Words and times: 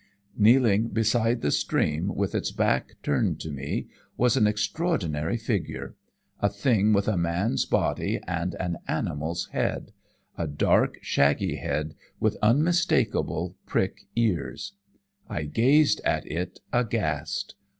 "Kneeling 0.35 0.87
beside 0.87 1.41
the 1.41 1.51
stream 1.51 2.15
with 2.15 2.33
its 2.33 2.49
back 2.49 2.95
turned 3.03 3.39
to 3.41 3.51
me 3.51 3.85
was 4.17 4.35
an 4.35 4.47
extraordinary 4.47 5.37
figure 5.37 5.93
a 6.39 6.49
thing 6.49 6.91
with 6.91 7.07
a 7.07 7.15
man's 7.15 7.67
body 7.67 8.19
and 8.25 8.55
an 8.59 8.77
animal's 8.87 9.45
head 9.51 9.91
a 10.39 10.47
dark, 10.47 10.97
shaggy 11.03 11.57
head 11.57 11.93
with 12.19 12.35
unmistakable 12.41 13.55
prick 13.67 14.07
ears. 14.15 14.73
I 15.29 15.43
gazed 15.43 16.01
at 16.03 16.25
it 16.25 16.61
aghast. 16.73 17.53